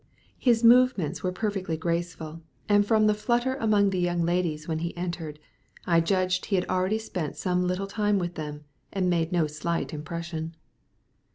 His 0.39 0.63
movements 0.63 1.21
were 1.21 1.31
perfectly 1.31 1.77
graceful, 1.77 2.41
and 2.67 2.83
from 2.87 3.05
the 3.05 3.13
flutter 3.13 3.53
among 3.57 3.91
the 3.91 3.99
young 3.99 4.25
ladies 4.25 4.67
when 4.67 4.79
he 4.79 4.97
entered, 4.97 5.37
I 5.85 6.01
judged 6.01 6.47
he 6.47 6.55
had 6.55 6.67
already 6.67 6.97
spent 6.97 7.37
some 7.37 7.67
little 7.67 7.85
time 7.85 8.17
with 8.17 8.33
them, 8.33 8.63
and 8.91 9.11
made 9.11 9.31
no 9.31 9.45
slight 9.45 9.93
impression. 9.93 10.55